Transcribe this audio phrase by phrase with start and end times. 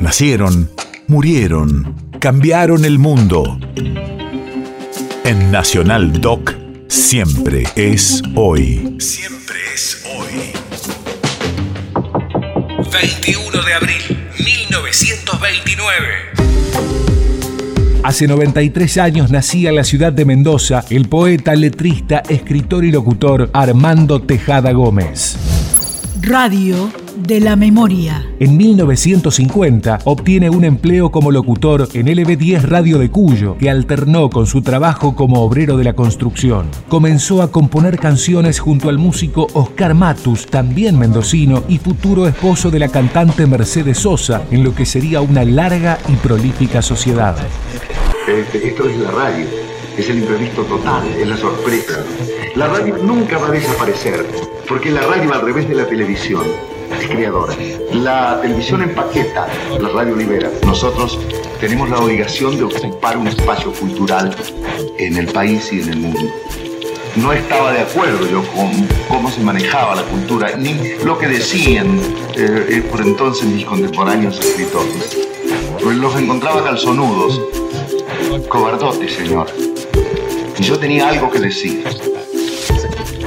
[0.00, 0.70] Nacieron,
[1.08, 3.60] murieron, cambiaron el mundo.
[5.24, 6.54] En Nacional Doc,
[6.88, 8.96] siempre es hoy.
[8.98, 10.52] Siempre es hoy.
[12.90, 14.02] 21 de abril,
[14.38, 16.06] 1929.
[18.02, 23.50] Hace 93 años nacía en la ciudad de Mendoza el poeta, letrista, escritor y locutor
[23.52, 25.36] Armando Tejada Gómez.
[26.22, 28.26] Radio de la memoria.
[28.40, 34.46] En 1950 obtiene un empleo como locutor en LB10 Radio de Cuyo, que alternó con
[34.46, 36.66] su trabajo como obrero de la construcción.
[36.88, 42.80] Comenzó a componer canciones junto al músico Oscar Matus, también mendocino y futuro esposo de
[42.80, 47.36] la cantante Mercedes Sosa, en lo que sería una larga y prolífica sociedad.
[48.28, 49.46] Este, esto es la radio,
[49.96, 52.04] es el imprevisto total, es la sorpresa.
[52.56, 54.26] La radio nunca va a desaparecer,
[54.70, 56.44] porque la radio al revés de la televisión
[56.96, 57.56] es creadora.
[57.92, 59.48] La televisión empaqueta,
[59.80, 60.48] la radio libera.
[60.64, 61.18] Nosotros
[61.58, 64.32] tenemos la obligación de ocupar un espacio cultural
[64.96, 66.20] en el país y en el mundo.
[67.16, 68.70] No estaba de acuerdo yo con
[69.08, 71.98] cómo se manejaba la cultura, ni lo que decían
[72.36, 75.18] eh, eh, por entonces mis contemporáneos escritores.
[75.82, 77.42] Pues los encontraba calzonudos,
[78.48, 79.48] cobardotes, señor.
[80.56, 81.82] Y yo tenía algo que decir.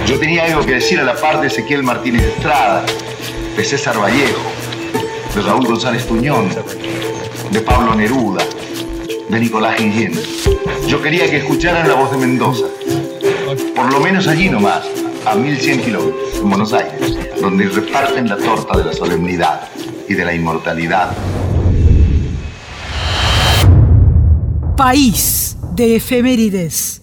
[0.06, 2.84] Yo tenía algo que decir a la par de Ezequiel Martínez Estrada,
[3.56, 4.42] de César Vallejo,
[5.34, 6.50] de Raúl González Tuñón,
[7.52, 8.44] de Pablo Neruda,
[9.30, 10.12] de Nicolás Guillén.
[10.88, 12.66] Yo quería que escucharan la voz de Mendoza,
[13.76, 14.84] por lo menos allí nomás,
[15.26, 19.70] a 1100 kilómetros, en Buenos Aires, donde reparten la torta de la solemnidad
[20.09, 21.12] y de la inmortalidad.
[24.76, 27.03] País de efemérides.